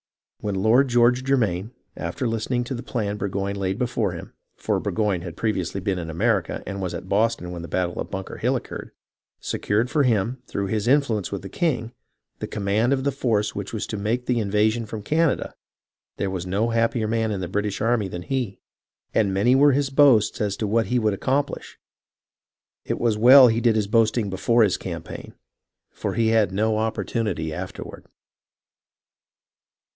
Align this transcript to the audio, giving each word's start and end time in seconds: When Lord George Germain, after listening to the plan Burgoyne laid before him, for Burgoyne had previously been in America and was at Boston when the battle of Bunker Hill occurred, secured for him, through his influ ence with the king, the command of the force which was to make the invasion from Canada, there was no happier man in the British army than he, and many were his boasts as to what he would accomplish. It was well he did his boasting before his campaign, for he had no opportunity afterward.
When 0.39 0.55
Lord 0.55 0.87
George 0.87 1.23
Germain, 1.23 1.69
after 1.95 2.27
listening 2.27 2.63
to 2.63 2.73
the 2.73 2.81
plan 2.81 3.17
Burgoyne 3.17 3.55
laid 3.55 3.77
before 3.77 4.13
him, 4.13 4.33
for 4.55 4.79
Burgoyne 4.79 5.21
had 5.21 5.37
previously 5.37 5.79
been 5.79 5.99
in 5.99 6.09
America 6.09 6.63
and 6.65 6.81
was 6.81 6.95
at 6.95 7.07
Boston 7.07 7.51
when 7.51 7.61
the 7.61 7.67
battle 7.67 7.99
of 8.01 8.09
Bunker 8.09 8.37
Hill 8.37 8.55
occurred, 8.55 8.89
secured 9.39 9.91
for 9.91 10.01
him, 10.01 10.41
through 10.47 10.65
his 10.65 10.87
influ 10.87 11.17
ence 11.19 11.31
with 11.31 11.43
the 11.43 11.49
king, 11.49 11.93
the 12.39 12.47
command 12.47 12.91
of 12.91 13.03
the 13.03 13.11
force 13.11 13.53
which 13.53 13.71
was 13.71 13.85
to 13.85 13.97
make 13.97 14.25
the 14.25 14.39
invasion 14.39 14.87
from 14.87 15.03
Canada, 15.03 15.53
there 16.17 16.31
was 16.31 16.47
no 16.47 16.69
happier 16.71 17.07
man 17.07 17.29
in 17.29 17.39
the 17.41 17.47
British 17.47 17.79
army 17.79 18.07
than 18.07 18.23
he, 18.23 18.59
and 19.13 19.31
many 19.35 19.53
were 19.53 19.73
his 19.73 19.91
boasts 19.91 20.41
as 20.41 20.57
to 20.57 20.65
what 20.65 20.87
he 20.87 20.97
would 20.97 21.13
accomplish. 21.13 21.77
It 22.85 22.99
was 22.99 23.19
well 23.19 23.49
he 23.49 23.61
did 23.61 23.75
his 23.75 23.85
boasting 23.85 24.31
before 24.31 24.63
his 24.63 24.77
campaign, 24.77 25.35
for 25.91 26.15
he 26.15 26.29
had 26.29 26.51
no 26.51 26.79
opportunity 26.79 27.53
afterward. 27.53 28.07